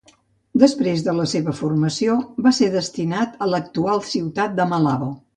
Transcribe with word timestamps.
Després 0.61 1.01
de 1.07 1.13
la 1.17 1.25
seva 1.33 1.51
formació, 1.59 2.15
va 2.47 2.53
ser 2.59 2.69
destinat 2.75 3.35
a 3.47 3.49
l'actual 3.51 4.01
ciutat 4.07 4.57
de 4.61 4.67
Malabo. 4.73 5.11